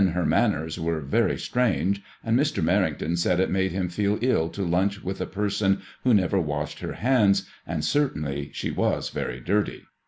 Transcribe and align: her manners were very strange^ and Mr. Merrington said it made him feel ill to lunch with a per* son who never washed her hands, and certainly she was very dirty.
her 0.13 0.25
manners 0.25 0.79
were 0.79 0.99
very 0.99 1.35
strange^ 1.35 2.01
and 2.23 2.35
Mr. 2.35 2.63
Merrington 2.63 3.15
said 3.15 3.39
it 3.39 3.51
made 3.51 3.71
him 3.71 3.87
feel 3.87 4.17
ill 4.23 4.49
to 4.49 4.63
lunch 4.65 5.03
with 5.03 5.21
a 5.21 5.27
per* 5.27 5.47
son 5.47 5.83
who 6.03 6.11
never 6.11 6.39
washed 6.41 6.79
her 6.79 6.93
hands, 6.93 7.47
and 7.67 7.85
certainly 7.85 8.49
she 8.51 8.71
was 8.71 9.09
very 9.11 9.39
dirty. 9.39 9.83